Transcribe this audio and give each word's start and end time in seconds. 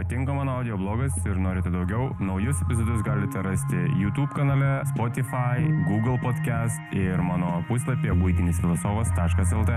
Patinka 0.00 0.32
mano 0.32 0.52
audio 0.56 0.78
blogas 0.78 1.12
ir 1.26 1.36
norite 1.36 1.68
daugiau, 1.68 2.16
naujus 2.18 2.56
epizodus 2.62 3.02
galite 3.04 3.42
rasti 3.42 3.76
YouTube 4.00 4.32
kanale, 4.32 4.80
Spotify, 4.88 5.60
Google 5.84 6.16
podcast 6.22 6.80
ir 6.96 7.20
mano 7.20 7.60
puslapyje 7.68 8.14
būtinisfilosofas.lt. 8.16 9.70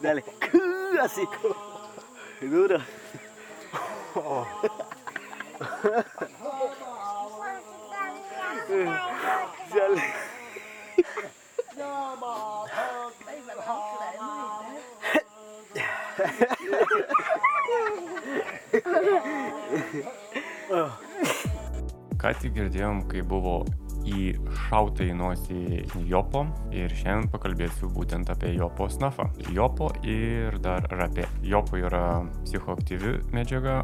Dale. 0.00 0.24
Así. 1.04 1.28
Duro. 2.40 2.80
Dale. 9.76 10.00
Ką 22.16 22.32
tik 22.40 22.52
girdėjom, 22.56 23.02
kai 23.10 23.20
buvo 23.26 23.64
įšauta 24.06 25.04
į 25.06 25.14
nosį 25.18 25.60
Jopo 26.06 26.44
ir 26.74 26.92
šiandien 26.94 27.30
pakalbėsiu 27.32 27.90
būtent 27.92 28.30
apie 28.32 28.52
Jopo 28.54 28.88
snafą. 28.92 29.26
Jopo 29.54 29.90
ir 30.06 30.58
dar 30.62 30.86
rapė. 30.94 31.26
Jopo 31.44 31.76
yra 31.80 32.22
psichoaktyvi 32.44 33.18
medžiaga, 33.34 33.80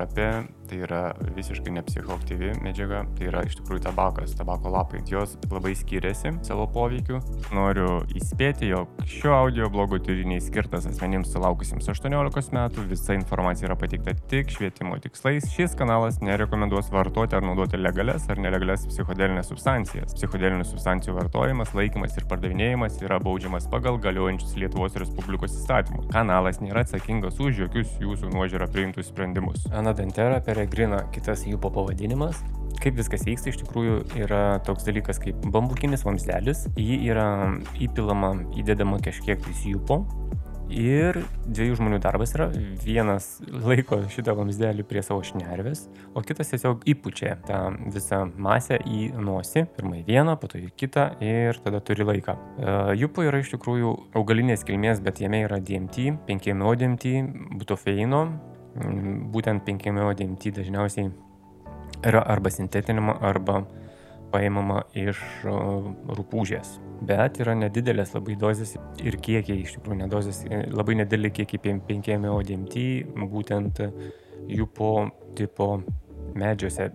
rapė 0.00 0.30
tai 0.70 0.80
yra 0.86 1.00
visiškai 1.34 1.72
nepsichoaktyvi 1.74 2.52
medžiaga, 2.62 3.02
tai 3.18 3.28
yra 3.30 3.42
iš 3.46 3.58
tikrųjų 3.58 3.82
tabakas, 3.88 4.36
tabako 4.38 4.70
lapai. 4.74 5.02
Jos 5.10 5.34
labai 5.50 5.72
skiriasi 5.78 6.32
savo 6.46 6.66
poveikiu. 6.70 7.18
Noriu 7.56 8.00
įspėti, 8.14 8.68
jog 8.70 9.00
šio 9.10 9.32
audio 9.34 9.70
blogo 9.72 9.98
turiniai 9.98 10.42
skirtas 10.44 10.86
asmenims 10.86 11.32
sulaukusiems 11.34 11.88
18 11.90 12.54
metų, 12.54 12.86
visa 12.90 13.16
informacija 13.18 13.66
yra 13.68 13.76
pateikta 13.80 14.14
tik 14.30 14.52
švietimo 14.54 14.98
tikslais. 15.02 15.48
Šis 15.50 15.74
kanalas 15.78 16.20
nerekomenduos 16.22 16.92
vartoti 16.94 17.38
ar 17.38 17.44
naudoti 17.46 17.80
legales 17.80 18.28
ar 18.30 18.38
nelegales 18.42 18.86
psichodelinės 18.90 19.50
substancijas. 19.50 20.14
Psichodelinių 20.18 20.68
substancijų 20.68 21.16
vartojimas, 21.18 21.74
laikymas 21.74 22.14
ir 22.18 22.28
pardavinėjimas 22.30 23.00
yra 23.02 23.18
baudžiamas 23.22 23.66
pagal 23.72 23.98
galiojančius 24.02 24.54
Lietuvos 24.60 24.98
Respublikos 25.00 25.56
įstatymus. 25.58 26.06
Kanalas 26.14 26.62
nėra 26.62 26.84
atsakingas 26.86 27.40
už 27.42 27.64
jokius 27.64 27.96
jūsų 28.02 28.30
nuožiūrą 28.36 28.70
priimtus 28.70 29.10
sprendimus. 29.10 29.66
Anadantera 30.60 30.70
peregrina 30.70 31.04
kitas 31.14 31.46
jų 31.46 31.58
pavadinimas. 31.60 32.40
Kaip 32.80 32.96
viskas 32.96 33.24
vyksta, 33.26 33.50
iš 33.50 33.60
tikrųjų 33.60 33.96
yra 34.22 34.60
toks 34.64 34.84
dalykas 34.86 35.20
kaip 35.20 35.36
bambukinis 35.52 36.04
vamsdelis. 36.04 36.66
Jį 36.76 37.10
yra 37.12 37.26
įpilama, 37.80 38.34
įdedama 38.56 39.00
kažkiek 39.04 39.40
tais 39.44 39.64
jūpo, 39.68 40.04
Ir 40.70 41.16
dviejų 41.50 41.80
žmonių 41.80 41.98
darbas 41.98 42.30
yra, 42.36 42.46
vienas 42.84 43.40
laiko 43.50 43.98
šitą 44.12 44.36
vamsdelį 44.38 44.84
prie 44.86 45.02
savo 45.02 45.24
šnervės, 45.26 45.88
o 46.14 46.22
kitas 46.22 46.52
tiesiog 46.52 46.84
įpučia 46.92 47.32
tą 47.48 47.58
visą 47.90 48.20
masę 48.38 48.78
į 48.86 49.08
nosį, 49.18 49.64
pirmą 49.74 49.98
į 49.98 50.04
vieną, 50.06 50.36
po 50.38 50.46
to 50.52 50.60
į 50.62 50.70
kitą 50.78 51.08
ir 51.26 51.58
tada 51.64 51.82
turi 51.82 52.06
laiką. 52.06 52.36
Jupo 53.00 53.26
yra 53.26 53.42
iš 53.42 53.50
tikrųjų 53.56 53.90
augalinės 54.20 54.62
kilmės, 54.68 55.02
bet 55.02 55.18
jame 55.24 55.42
yra 55.48 55.58
DMT, 55.58 56.06
5-MO 56.30 56.76
DMT, 56.78 57.16
butofeino, 57.58 58.22
būtent 59.34 59.66
5-MO 59.66 60.12
DMT 60.14 60.54
dažniausiai 60.60 61.10
yra 62.06 62.22
arba 62.22 62.52
sintetinama, 62.52 63.16
arba 63.20 63.64
paimama 64.30 64.84
iš 64.94 65.18
rūpūžės. 65.44 66.76
Bet 67.06 67.40
yra 67.42 67.56
nedidelės 67.58 68.14
labai 68.14 68.36
dozės 68.38 68.76
ir 69.02 69.16
kiekiai, 69.18 69.64
iš 69.64 69.78
tikrųjų 69.78 70.02
nedozės, 70.04 70.44
labai 70.70 71.00
nedideli 71.00 71.32
kiekiai 71.34 71.80
5-MO 71.82 72.36
DMT, 72.46 72.84
būtent 73.32 73.82
jų 74.50 74.66
po 74.76 74.92
tipo 75.38 75.80
medžiuose, 76.38 76.90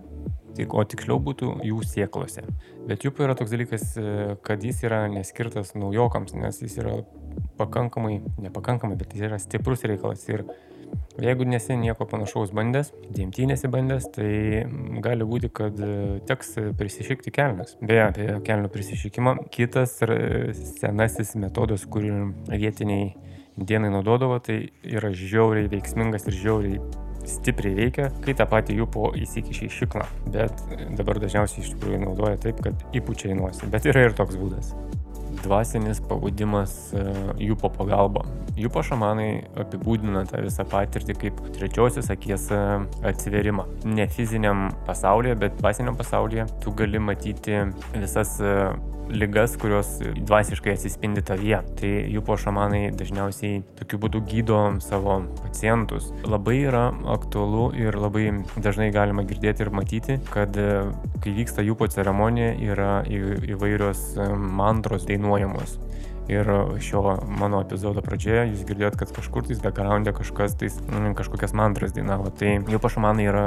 o 0.72 0.84
tiksliau 0.88 1.20
būtų 1.20 1.58
jų 1.68 1.82
sieklose. 1.84 2.46
Bet 2.88 3.04
jupo 3.04 3.26
yra 3.26 3.36
toks 3.36 3.52
dalykas, 3.52 3.98
kad 4.46 4.64
jis 4.64 4.86
yra 4.88 5.02
neskirtas 5.12 5.74
naujokams, 5.76 6.38
nes 6.40 6.62
jis 6.64 6.78
yra 6.80 7.02
pakankamai, 7.60 8.22
nepakankamai, 8.46 8.96
bet 9.02 9.12
jis 9.12 9.28
yra 9.28 9.42
stiprus 9.42 9.84
reikalas 9.84 10.24
ir 10.30 10.46
Jeigu 11.22 11.46
nesi 11.48 11.78
nieko 11.80 12.06
panašaus 12.12 12.52
bandęs, 12.56 12.92
DMT 13.16 13.46
nesibandęs, 13.52 14.10
tai 14.18 14.32
gali 15.04 15.28
būti, 15.28 15.50
kad 15.56 15.80
teks 16.28 16.58
prisišykti 16.76 17.32
kelnes. 17.36 17.78
Beje, 17.80 18.02
apie 18.10 18.28
kelnių 18.48 18.72
prisišykimą. 18.74 19.38
Kitas 19.54 19.96
senasis 20.74 21.36
metodas, 21.40 21.88
kurį 21.88 22.12
vietiniai 22.52 23.14
indienai 23.56 23.94
naudodavo, 23.94 24.42
tai 24.44 24.60
yra 24.84 25.14
žiauriai 25.16 25.72
veiksmingas 25.72 26.28
ir 26.28 26.40
žiauriai 26.42 26.84
stipriai 27.26 27.78
veikia, 27.80 28.12
kai 28.26 28.36
tą 28.38 28.46
patį 28.50 28.82
jų 28.82 28.90
po 28.94 29.08
įsikišiai 29.18 29.72
šiklą. 29.80 30.04
Bet 30.36 30.62
dabar 31.00 31.22
dažniausiai 31.24 31.64
iš 31.64 31.74
tikrųjų 31.74 32.04
naudoja 32.04 32.44
taip, 32.44 32.62
kad 32.66 32.86
įpučia 32.98 33.32
į 33.32 33.40
nosį. 33.40 33.72
Bet 33.74 33.88
yra 33.90 34.10
ir 34.10 34.20
toks 34.20 34.38
būdas 34.42 34.76
dvasinis 35.46 36.02
pabudimas 36.10 36.76
Jupo 37.42 37.70
pagalba. 37.74 38.26
Jupo 38.60 38.84
šamanai 38.86 39.30
apibūdina 39.60 40.24
tą 40.30 40.42
visą 40.46 40.66
patirtį 40.72 41.18
kaip 41.22 41.40
trečiosios 41.58 42.10
akies 42.14 42.48
atsiverimą. 43.06 43.68
Ne 43.92 44.08
fiziniam 44.12 44.70
pasaulyje, 44.88 45.38
bet 45.46 45.58
dvasiniam 45.62 45.98
pasaulyje 46.00 46.48
tu 46.64 46.76
gali 46.76 47.02
matyti 47.04 47.64
visas 47.96 48.38
lygas, 49.10 49.58
kurios 49.62 50.00
dvasiškai 50.16 50.74
atsispindi 50.74 51.22
tavyje. 51.26 51.60
Tai 51.80 51.92
jų 52.10 52.24
po 52.26 52.38
šamanai 52.40 52.90
dažniausiai 52.98 53.62
tokiu 53.80 54.00
būdu 54.02 54.22
gydo 54.30 54.60
savo 54.84 55.20
pacientus. 55.42 56.12
Labai 56.26 56.58
yra 56.66 56.88
aktualu 57.16 57.68
ir 57.78 57.98
labai 58.00 58.28
dažnai 58.58 58.92
galima 58.96 59.26
girdėti 59.28 59.66
ir 59.66 59.74
matyti, 59.76 60.18
kad 60.34 60.58
kai 61.22 61.36
vyksta 61.36 61.66
jų 61.66 61.78
po 61.80 61.90
ceremonija 61.92 62.56
yra 62.66 62.92
įvairios 63.06 64.16
mantros 64.36 65.06
dainuojamos. 65.06 65.35
Ir 66.26 66.48
šio 66.82 67.20
mano 67.30 67.60
epizodo 67.62 68.02
pradžioje 68.02 68.48
jūs 68.50 68.64
girdėjot, 68.66 68.96
kad 68.98 69.12
kažkur 69.14 69.46
tais 69.46 69.60
backgroundė 69.62 70.10
kažkas 70.18 70.56
tais 70.58 70.80
mm, 70.82 71.14
kažkokias 71.20 71.54
mantras 71.54 71.94
dainavo. 71.94 72.32
Tai 72.34 72.56
jų 72.66 72.80
pašamanai 72.82 73.28
yra 73.30 73.44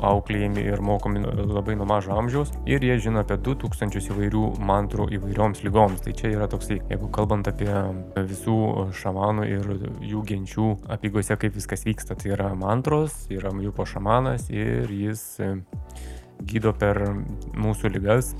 auklėjami 0.00 0.64
ir 0.64 0.80
mokomi 0.80 1.20
labai 1.20 1.76
nuo 1.76 1.84
mažo 1.88 2.16
amžiaus 2.16 2.54
ir 2.64 2.80
jie 2.80 2.96
žino 3.04 3.20
apie 3.20 3.36
2000 3.36 4.00
įvairių 4.14 4.46
mantrų 4.64 5.10
įvairioms 5.18 5.60
lygoms. 5.66 6.00
Tai 6.06 6.16
čia 6.16 6.32
yra 6.32 6.48
toksai, 6.48 6.80
jeigu 6.88 7.12
kalbant 7.12 7.52
apie 7.52 7.68
visų 8.16 8.56
šamanų 8.96 9.46
ir 9.52 9.70
jų 10.14 10.24
genčių 10.32 10.70
apygose, 10.96 11.36
kaip 11.36 11.60
viskas 11.60 11.84
vyksta, 11.84 12.16
tai 12.16 12.32
yra 12.32 12.54
mantros, 12.56 13.26
yra 13.28 13.52
jų 13.52 13.76
pašamanas 13.76 14.48
ir 14.48 14.88
jis 14.88 15.26
gydo 16.48 16.72
per 16.76 16.98
mūsų 17.58 17.92
lygas 17.96 18.32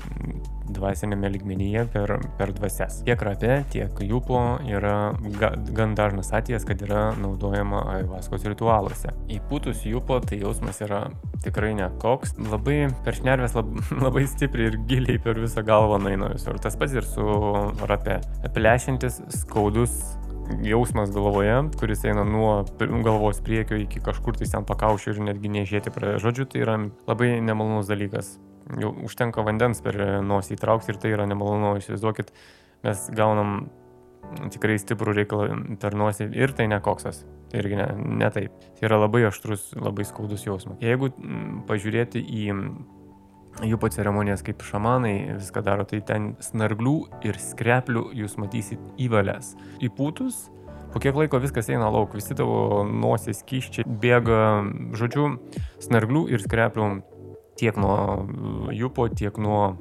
dvasinėme 0.73 1.29
ligmenyje 1.33 1.85
per, 1.93 2.15
per 2.37 2.53
dvasias. 2.55 3.01
Tiek 3.07 3.19
rapė, 3.27 3.57
tiek 3.73 3.99
jūpo 4.07 4.39
yra 4.69 5.13
ga, 5.39 5.53
gan 5.75 5.95
dažnas 5.97 6.31
atvejas, 6.35 6.65
kad 6.67 6.81
yra 6.85 7.03
naudojama 7.19 7.83
aivaskos 7.97 8.47
ritualuose. 8.47 9.13
Įpūtus 9.33 9.83
jūpo, 9.89 10.19
tai 10.23 10.39
jausmas 10.43 10.81
yra 10.85 11.05
tikrai 11.43 11.73
nekoks. 11.77 12.37
Labai 12.51 12.87
per 13.05 13.19
šnervės 13.19 13.57
lab, 13.57 13.71
labai 14.05 14.25
stipriai 14.29 14.71
ir 14.71 14.79
giliai 14.89 15.21
per 15.23 15.39
visą 15.43 15.65
galvą 15.67 15.99
naina 16.03 16.31
visur. 16.33 16.59
Tas 16.63 16.79
pats 16.79 16.95
ir 16.95 17.07
su 17.07 17.27
rapė. 17.83 18.21
Plešintis, 18.55 19.21
skaudus 19.43 19.99
jausmas 20.63 21.11
galvoje, 21.13 21.55
kuris 21.79 22.03
eina 22.07 22.23
nuo 22.27 22.63
galvos 23.05 23.41
priekio 23.43 23.77
iki 23.81 24.01
kažkur 24.03 24.37
tai 24.39 24.49
ten 24.51 24.65
pakaušio 24.67 25.13
ir 25.13 25.21
netgi 25.29 25.51
neišėti 25.53 25.93
prie 25.93 26.15
žodžių, 26.23 26.47
tai 26.51 26.63
yra 26.65 26.79
labai 27.07 27.37
nemalonus 27.43 27.91
dalykas. 27.91 28.35
Jau 28.79 28.93
užtenka 29.05 29.43
vandens 29.43 29.83
per 29.83 29.97
nosį 30.23 30.55
įtraukti 30.55 30.93
ir 30.93 30.99
tai 31.01 31.13
yra 31.15 31.27
nemalonu, 31.27 31.75
įsivaizduokit, 31.81 32.31
mes 32.87 33.07
gaunam 33.15 33.65
tikrai 34.53 34.77
stiprų 34.79 35.15
reikalą 35.19 35.47
per 35.81 35.95
nosį 35.99 36.29
ir 36.37 36.53
tai 36.55 36.69
ne 36.71 36.79
koksas. 36.83 37.23
Tai 37.51 37.61
irgi 37.61 37.77
ne, 37.77 37.87
ne 38.23 38.29
taip. 38.33 38.55
Tai 38.77 38.87
yra 38.87 39.01
labai 39.03 39.25
aštrus, 39.27 39.71
labai 39.77 40.07
skaudus 40.07 40.45
jausmas. 40.47 40.79
Jeigu 40.81 41.11
pažiūrėti 41.69 42.23
į 42.23 42.45
jų 43.61 43.77
po 43.79 43.89
ceremonijas 43.93 44.43
kaip 44.45 44.63
šamanai 44.65 45.37
viską 45.37 45.63
daro, 45.65 45.85
tai 45.85 46.01
ten 46.05 46.33
snarglių 46.43 46.95
ir 47.27 47.37
skreplių 47.39 48.09
jūs 48.17 48.37
matysit 48.41 48.81
įvalės. 49.01 49.53
Įpūtus, 49.85 50.47
po 50.93 51.01
kiek 51.03 51.17
laiko 51.17 51.41
viskas 51.43 51.69
eina 51.69 51.91
lauk, 51.93 52.15
visi 52.17 52.35
tavo 52.37 52.83
nosies 52.89 53.43
kiščiai 53.47 53.85
bėga, 53.85 54.43
žodžiu, 54.97 55.35
snarglių 55.85 56.27
ir 56.33 56.43
skreplių 56.43 56.89
tiek 57.59 57.77
nuo 57.77 57.97
jupo, 58.73 59.07
tiek 59.13 59.37
nuo 59.41 59.75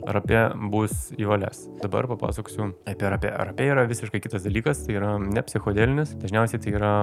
rapė 0.00 0.44
bus 0.72 1.10
įvalės. 1.20 1.66
Dabar 1.82 2.06
papasakosiu 2.08 2.70
apie 2.88 3.10
rapė. 3.12 3.32
Rapė 3.50 3.66
yra 3.72 3.84
visiškai 3.90 4.22
kitas 4.22 4.46
dalykas, 4.46 4.84
tai 4.86 4.96
yra 4.96 5.16
ne 5.20 5.42
psichodelinis, 5.44 6.14
dažniausiai 6.22 6.62
tai 6.62 6.74
yra 6.78 6.94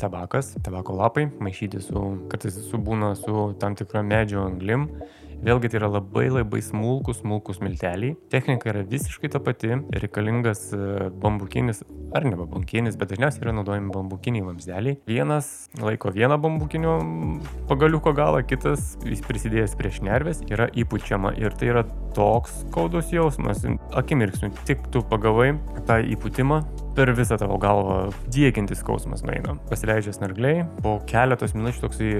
tabakas, 0.00 0.52
tabako 0.62 0.94
lapai, 1.00 1.26
maišyti 1.42 1.82
su, 1.82 2.04
kartais 2.30 2.60
su 2.68 2.78
būna 2.78 3.14
su 3.18 3.48
tam 3.58 3.74
tikra 3.78 4.04
medžio 4.06 4.44
anglim 4.46 4.86
Vėlgi 5.44 5.70
tai 5.72 5.80
yra 5.80 5.90
labai 5.92 6.28
labai 6.30 6.60
smulkus, 6.64 7.20
smulkus 7.22 7.60
milteliai. 7.64 8.14
Technika 8.32 8.70
yra 8.72 8.84
visiškai 8.88 9.30
ta 9.32 9.40
pati, 9.44 9.72
reikalingas 9.94 10.66
e, 10.76 11.08
bambukinis, 11.22 11.82
ar 12.14 12.26
ne 12.28 12.38
bambukinis, 12.38 12.98
bet 13.00 13.12
dažniausiai 13.12 13.46
yra 13.46 13.56
naudojami 13.58 13.92
bambukiniai 13.94 14.46
vamzdeliai. 14.46 14.98
Vienas 15.10 15.50
laiko 15.82 16.12
vieną 16.14 16.38
bambukinio 16.44 16.96
pagaliuko 17.70 18.14
galą, 18.16 18.44
kitas 18.46 18.94
prisidėjęs 19.02 19.76
prie 19.80 19.92
šnervės 19.98 20.44
yra 20.52 20.70
įpučiama 20.70 21.34
ir 21.40 21.56
tai 21.58 21.72
yra 21.74 21.84
toks 22.16 22.62
skaudus 22.62 23.12
jausmas. 23.14 23.64
Akimirksniu, 23.96 24.52
tik 24.68 24.86
tu 24.94 25.02
pagavai 25.10 25.54
tą 25.88 26.00
įputimą, 26.14 26.62
per 26.94 27.12
visą 27.16 27.38
tavo 27.40 27.58
galvą 27.62 27.98
diekintis 28.32 28.82
skausmas 28.82 29.24
nueina. 29.26 29.56
Pasileidžia 29.70 30.14
snargliai, 30.16 30.66
po 30.84 30.98
keletos 31.10 31.56
minučių 31.56 31.86
toksai 31.86 32.10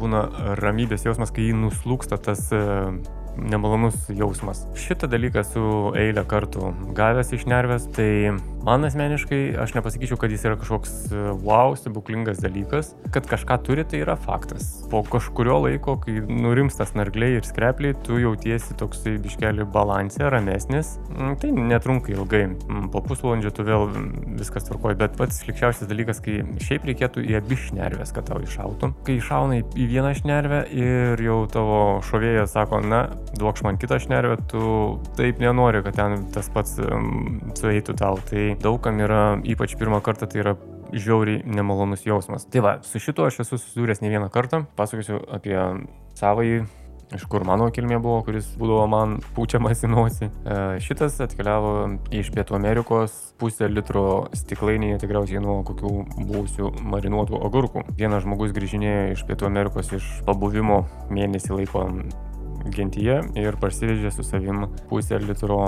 būna 0.00 0.24
ramybės 0.60 1.06
jausmas, 1.08 1.32
kai 1.34 1.50
jį 1.50 1.58
nuslūksta 1.66 2.20
tas 2.22 2.48
nemalonus 3.36 4.08
jausmas. 4.12 4.66
Šitą 4.76 5.08
dalyką 5.12 5.42
esu 5.44 5.66
eilę 5.98 6.24
kartų 6.28 6.72
gavęs 6.96 7.32
iš 7.36 7.46
nervės, 7.48 7.88
tai 7.96 8.34
man 8.64 8.84
asmeniškai 8.84 9.40
aš 9.62 9.74
nepasakyčiau, 9.76 10.18
kad 10.20 10.30
jis 10.32 10.44
yra 10.46 10.56
kažkoks 10.60 10.92
e, 11.10 11.22
wow, 11.42 11.74
stebuklingas 11.78 12.40
dalykas. 12.42 12.92
Kad 13.14 13.26
kažką 13.30 13.58
turi, 13.66 13.84
tai 13.88 14.02
yra 14.04 14.16
faktas. 14.20 14.68
Po 14.90 15.02
kažkurio 15.06 15.58
laiko, 15.64 15.96
kai 16.02 16.20
nurimsta 16.22 16.86
snargliai 16.88 17.38
ir 17.40 17.46
skrepliai, 17.46 17.96
tu 18.06 18.20
jautiesi 18.22 18.76
toksai 18.78 19.16
biškeli 19.22 19.66
balansė, 19.74 20.28
ramesnis. 20.32 20.94
Mm, 21.12 21.34
tai 21.42 21.52
netrunka 21.56 22.14
ilgai. 22.14 22.44
Mm, 22.52 22.88
po 22.94 23.02
pusvalandžio 23.06 23.52
tu 23.56 23.66
vėl 23.66 23.88
viskas 24.38 24.68
tvarkoji, 24.68 24.98
bet 25.02 25.18
pats 25.18 25.42
likščiausias 25.48 25.90
dalykas, 25.90 26.22
kai 26.24 26.40
šiaip 26.62 26.86
reikėtų 26.90 27.26
į 27.26 27.38
abi 27.40 27.58
šnervės, 27.58 28.14
kad 28.14 28.30
tau 28.30 28.40
iššautų. 28.44 28.92
Kai 29.06 29.18
iššauna 29.18 29.60
į 29.62 29.88
vieną 29.90 30.14
šnervę 30.20 30.62
ir 30.70 31.24
jau 31.24 31.42
tavo 31.52 31.82
šovėjas 32.06 32.54
sako, 32.56 32.82
na, 32.86 33.04
duokš 33.38 33.66
man 33.66 33.80
kitą 33.82 33.98
šnervę, 34.02 34.38
tu 34.52 34.64
taip 35.18 35.42
nenori, 35.42 35.82
kad 35.84 35.98
ten 35.98 36.28
tas 36.34 36.50
pats 36.52 36.78
sueitų 37.58 37.96
tau. 37.98 38.18
Tai 38.28 38.51
daugam 38.60 39.00
yra, 39.02 39.22
ypač 39.48 39.76
pirmą 39.80 40.02
kartą, 40.04 40.28
tai 40.28 40.42
yra 40.44 40.56
žiauriai 40.92 41.42
nemalonus 41.48 42.04
jausmas. 42.06 42.46
Tai 42.52 42.64
va, 42.64 42.76
su 42.84 43.00
šituo 43.00 43.30
aš 43.30 43.42
esu 43.46 43.56
susidūręs 43.56 44.04
ne 44.04 44.12
vieną 44.12 44.28
kartą. 44.32 44.64
Pasakosiu 44.76 45.22
apie 45.32 45.56
savąjį 46.18 46.62
iš 47.16 47.24
kur 47.28 47.44
mano 47.44 47.68
kilmė 47.74 47.98
buvo, 48.02 48.20
kuris 48.26 48.48
būdavo 48.58 48.86
man 48.90 49.16
pučiamas 49.36 49.84
į 49.84 49.90
nosį. 49.92 50.28
E, 50.28 50.58
šitas 50.84 51.18
atkeliavo 51.24 51.74
iš 52.14 52.32
Pietų 52.34 52.56
Amerikos 52.56 53.16
pusę 53.40 53.68
litro 53.68 54.28
stiklainėje 54.36 55.02
tikriausiai 55.04 55.42
nuo 55.44 55.60
kokių 55.68 55.92
buvusių 56.16 56.72
marinuotų 56.94 57.40
agurkų. 57.48 57.86
Vienas 57.98 58.24
žmogus 58.26 58.54
grįžinėjo 58.56 59.12
iš 59.16 59.24
Pietų 59.28 59.48
Amerikos 59.50 59.92
iš 59.98 60.08
pabuvimo 60.28 60.84
mėnesį 61.12 61.58
laiko 61.60 61.86
gentyje 62.70 63.18
ir 63.38 63.58
parsivežė 63.60 64.12
su 64.14 64.24
savim 64.26 64.66
pusę 64.90 65.18
litro 65.22 65.58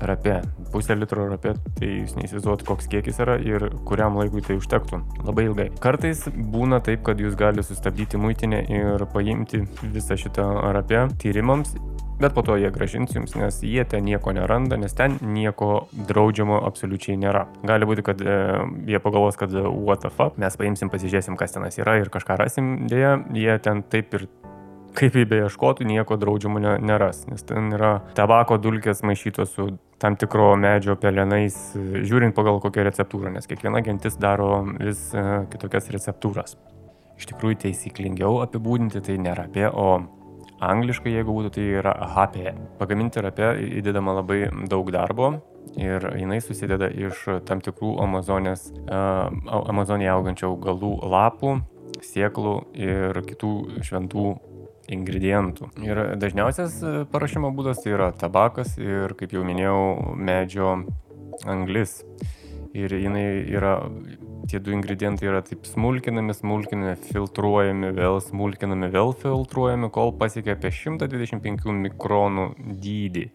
rapė. 0.00 0.40
Pusę 0.72 0.96
litro 0.98 1.28
rapė, 1.30 1.54
tai 1.78 1.92
jūs 2.00 2.16
neįsivaizduot, 2.18 2.64
koks 2.68 2.90
kiekis 2.90 3.20
yra 3.24 3.38
ir 3.42 3.68
kuriam 3.88 4.18
laikui 4.20 4.44
tai 4.46 4.58
užtektų. 4.60 5.02
Labai 5.26 5.46
ilgai. 5.50 5.70
Kartais 5.82 6.26
būna 6.30 6.82
taip, 6.84 7.04
kad 7.06 7.20
jūs 7.20 7.38
gali 7.38 7.64
sustabdyti 7.66 8.20
muitinę 8.20 8.64
ir 8.70 9.06
paimti 9.14 9.64
visą 9.94 10.18
šitą 10.20 10.50
rapę 10.74 11.08
tyrimams 11.20 11.76
bet 12.20 12.34
po 12.34 12.42
to 12.42 12.56
jie 12.56 12.70
gražins 12.70 13.14
jums, 13.16 13.34
nes 13.34 13.62
jie 13.64 13.84
ten 13.88 14.04
nieko 14.04 14.32
neranda, 14.36 14.76
nes 14.76 14.92
ten 14.94 15.16
nieko 15.24 15.86
draudžiamo 16.08 16.60
absoliučiai 16.68 17.16
nėra. 17.20 17.46
Gali 17.66 17.88
būti, 17.88 18.04
kad 18.04 18.20
e, 18.20 18.36
jie 18.90 19.00
pagalvos, 19.00 19.40
kad 19.40 19.54
what 19.56 20.04
the 20.04 20.12
fuck, 20.12 20.36
mes 20.40 20.58
paimsim, 20.60 20.92
pasižiūrėsim, 20.92 21.38
kas 21.40 21.56
tenas 21.56 21.80
yra 21.80 21.96
ir 22.00 22.12
kažką 22.12 22.36
rasim, 22.40 22.70
dėja, 22.92 23.16
jie 23.36 23.56
ten 23.64 23.82
taip 23.88 24.18
ir 24.18 24.28
kaip 24.96 25.16
jį 25.16 25.26
beieškotų, 25.30 25.86
nieko 25.88 26.18
draudžiamo 26.20 26.60
neras, 26.82 27.24
nes 27.30 27.44
ten 27.46 27.70
yra 27.76 27.98
tabako 28.16 28.58
dulkės 28.62 29.04
maišytos 29.06 29.54
su 29.56 29.68
tam 30.00 30.16
tikro 30.20 30.54
medžio 30.56 30.96
pelenais, 31.00 31.56
žiūrint 31.76 32.34
pagal 32.36 32.60
kokią 32.62 32.86
receptūrą, 32.88 33.32
nes 33.34 33.48
kiekviena 33.48 33.82
gentis 33.84 34.16
daro 34.20 34.62
vis 34.80 35.10
e, 35.12 35.24
kitokias 35.52 35.90
receptūras. 35.92 36.56
Iš 37.20 37.28
tikrųjų, 37.34 37.58
taisyklingiau 37.66 38.40
apibūdinti 38.46 39.02
tai 39.04 39.18
nėra 39.20 39.44
apie, 39.50 39.66
o 39.68 40.00
angliškai, 40.64 41.12
jeigu 41.12 41.34
būtų, 41.36 41.52
tai 41.56 41.66
yra 41.82 41.92
HP. 42.14 42.54
Pagaminti 42.80 43.20
rapė 43.24 43.52
įdedama 43.80 44.16
labai 44.20 44.46
daug 44.72 44.88
darbo 44.92 45.34
ir 45.76 46.04
jinai 46.16 46.40
susideda 46.44 46.88
iš 46.88 47.26
tam 47.48 47.60
tikrų 47.64 47.98
Amazonės, 48.04 48.70
uh, 48.86 49.28
Amazonėje 49.60 50.14
augančių 50.14 50.48
augalų 50.48 50.94
lapų, 51.12 51.58
sieklų 52.04 52.54
ir 52.80 53.20
kitų 53.28 53.52
šventų 53.84 54.26
ingredientų. 54.94 55.70
Ir 55.86 56.02
dažniausias 56.20 56.80
e, 56.82 56.92
paruošimo 57.10 57.52
būdas 57.56 57.82
tai 57.84 57.94
yra 57.94 58.10
tabakas 58.16 58.76
ir, 58.80 59.14
kaip 59.18 59.34
jau 59.36 59.44
minėjau, 59.46 59.80
medžio 60.18 60.74
anglis. 61.48 62.00
Ir 62.76 62.92
jinai 62.94 63.24
yra, 63.50 63.72
tie 64.50 64.60
du 64.62 64.70
ingredientai 64.76 65.26
yra 65.26 65.40
taip 65.42 65.66
smulkinami, 65.66 66.36
smulkinami, 66.38 66.94
filtruojami, 67.08 67.90
vėl 67.96 68.20
smulkinami, 68.22 68.92
vėl 68.94 69.10
filtruojami, 69.18 69.90
kol 69.90 70.14
pasiekia 70.20 70.54
apie 70.54 70.70
125 70.76 71.74
mikronų 71.88 72.46
dydį. 72.84 73.26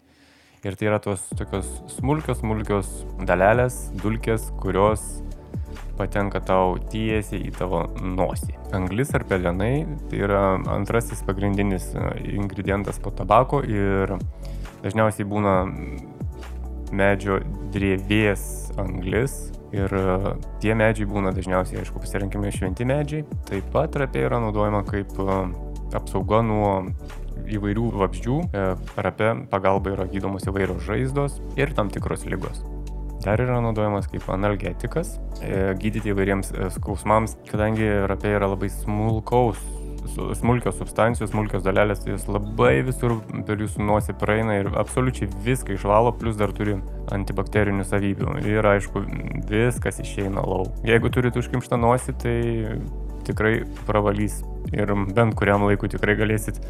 Ir 0.66 0.74
tai 0.74 0.88
yra 0.88 0.98
tos 1.04 1.26
tokios 1.36 1.68
smulkios, 1.98 2.40
smulkios 2.40 2.88
dalelės, 3.28 3.76
dulkės, 4.00 4.48
kurios 4.62 5.04
patenka 5.96 6.40
tau 6.44 6.76
tiesiai 6.92 7.46
į 7.48 7.52
tavo 7.56 7.82
nosį. 8.00 8.54
Anglis 8.76 9.12
ar 9.16 9.24
pelenai 9.28 9.86
tai 10.10 10.22
yra 10.26 10.42
antrasis 10.74 11.22
pagrindinis 11.26 11.90
e, 11.94 12.06
ingredientas 12.36 13.00
po 13.02 13.12
tabako 13.14 13.62
ir 13.64 14.16
dažniausiai 14.84 15.28
būna 15.28 15.56
medžio 16.96 17.40
drėvės 17.74 18.46
anglis 18.80 19.36
ir 19.74 19.92
e, 19.92 20.36
tie 20.62 20.76
medžiai 20.78 21.08
būna 21.10 21.34
dažniausiai, 21.36 21.82
aišku, 21.82 22.02
pasirinkime 22.04 22.52
šventi 22.54 22.86
medžiai. 22.88 23.26
Taip 23.50 23.70
pat 23.74 23.98
rapė 23.98 24.26
yra 24.28 24.40
naudojama 24.42 24.84
kaip 24.88 25.16
e, 25.18 25.40
apsauga 25.96 26.42
nuo 26.46 26.72
įvairių 27.46 27.90
vabzdžių. 28.00 28.38
Rapė 28.96 29.34
pagalba 29.52 29.94
yra 29.94 30.08
gydomos 30.10 30.48
įvairios 30.48 30.82
žaizdos 30.88 31.38
ir 31.60 31.76
tam 31.76 31.92
tikros 31.94 32.26
lygos. 32.26 32.64
Dar 33.24 33.40
yra 33.42 33.60
naudojamas 33.64 34.08
kaip 34.10 34.28
analgetikas, 34.32 35.16
e, 35.40 35.72
gydyti 35.80 36.12
įvairiems 36.12 36.52
e, 36.52 36.68
skausmams, 36.76 37.38
kadangi 37.50 37.88
rapė 38.10 38.36
yra 38.36 38.52
labai 38.52 38.70
smulkaus 38.72 39.62
smulkios 40.38 40.76
substancijos, 40.78 41.30
smulkios 41.32 41.64
dalelės, 41.64 42.02
tai 42.04 42.12
jos 42.14 42.26
labai 42.30 42.80
visur 42.86 43.16
per 43.46 43.60
jūsų 43.62 43.84
nosį 43.86 44.14
praeina 44.20 44.58
ir 44.60 44.70
absoliučiai 44.78 45.28
viską 45.44 45.76
išvalo, 45.76 46.12
plus 46.16 46.38
dar 46.38 46.52
turi 46.56 46.76
antibakterinių 47.14 47.86
savybių. 47.86 48.36
Ir 48.46 48.70
aišku, 48.70 49.02
viskas 49.50 50.00
išeina 50.02 50.44
lauk. 50.46 50.70
Jeigu 50.86 51.10
turite 51.12 51.42
užkimštą 51.42 51.78
nosį, 51.80 52.16
tai 52.22 52.36
tikrai 53.26 53.56
pravalys 53.88 54.40
ir 54.74 54.92
bent 55.14 55.34
kuriam 55.38 55.66
laikui 55.66 55.90
tikrai 55.90 56.16
galėsit 56.18 56.60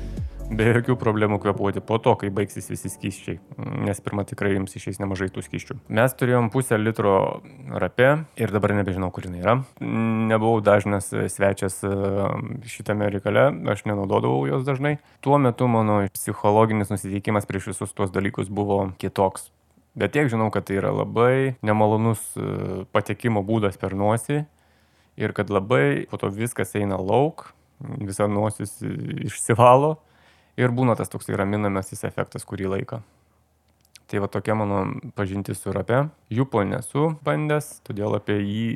be 0.51 0.67
jokių 0.71 0.95
problemų 1.01 1.39
kvepuoti 1.43 1.83
po 1.85 1.99
to, 2.03 2.15
kai 2.21 2.31
baigsis 2.35 2.69
visi 2.71 2.91
skyščiai, 2.91 3.39
nes 3.87 4.01
pirmą 4.05 4.25
tikrai 4.29 4.55
jums 4.55 4.77
išeis 4.79 5.01
nemažai 5.03 5.29
tų 5.35 5.43
skyščių. 5.47 5.79
Mes 5.99 6.15
turėjom 6.19 6.51
pusę 6.55 6.79
litro 6.79 7.43
rapė 7.71 8.09
ir 8.39 8.53
dabar 8.55 8.77
nebežinau, 8.79 9.11
kur 9.15 9.27
jinai 9.27 9.43
yra. 9.43 9.57
Nebuvau 9.81 10.63
dažnas 10.65 11.11
svečias 11.35 11.81
e, 11.87 11.93
šitame 12.71 13.11
reikale, 13.13 13.49
aš 13.73 13.85
nenaudodavau 13.91 14.47
jos 14.49 14.65
dažnai. 14.69 14.97
Tuo 15.25 15.41
metu 15.43 15.69
mano 15.71 16.03
psichologinis 16.15 16.93
nusiteikimas 16.95 17.49
prieš 17.49 17.73
visus 17.73 17.95
tuos 17.97 18.15
dalykus 18.15 18.53
buvo 18.53 18.85
kitoks. 19.03 19.51
Bet 19.97 20.13
tiek 20.15 20.31
žinau, 20.31 20.51
kad 20.53 20.69
tai 20.69 20.79
yra 20.79 20.93
labai 20.95 21.57
nemalonus 21.67 22.23
e, 22.37 22.85
patekimo 22.95 23.43
būdas 23.47 23.81
per 23.81 23.97
nosį 23.99 24.45
ir 25.17 25.37
kad 25.37 25.51
labai 25.51 26.07
po 26.11 26.21
to 26.21 26.31
viskas 26.31 26.77
eina 26.77 27.01
lauk, 27.01 27.49
visa 27.81 28.29
nosis 28.29 28.79
išsivalo 29.27 29.97
ir 30.57 30.73
būna 30.73 30.97
tas 30.97 31.13
toksai 31.13 31.37
raminamasis 31.39 32.05
efektas 32.09 32.47
kurį 32.49 32.73
laiką. 32.77 33.01
Tai 34.07 34.23
va 34.23 34.29
tokia 34.31 34.55
mano 34.55 34.85
pažintis 35.19 35.61
su 35.63 35.73
rape. 35.75 36.07
Jupo 36.31 36.63
nesu 36.63 37.17
bandęs, 37.27 37.81
todėl 37.87 38.15
apie 38.19 38.39
jį 38.39 38.69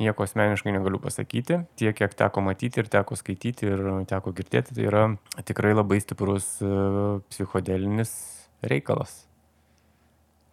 nieko 0.00 0.24
asmeniškai 0.24 0.72
negaliu 0.74 0.98
pasakyti. 1.02 1.60
Tiek, 1.78 1.94
kiek 1.96 2.16
teko 2.16 2.42
matyti 2.44 2.82
ir 2.82 2.88
teko 2.90 3.18
skaityti 3.20 3.68
ir 3.68 3.84
teko 4.10 4.32
girdėti, 4.34 4.74
tai 4.74 4.88
yra 4.88 5.04
tikrai 5.46 5.74
labai 5.76 6.00
stiprus 6.02 6.56
e, 6.64 6.70
psichodelinis 7.30 8.14
reikalas. 8.64 9.22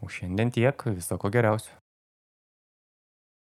O 0.01 0.09
šiandien 0.11 0.51
tiek, 0.53 0.87
viso 0.91 1.17
ko 1.21 1.31
geriausio. 1.33 1.80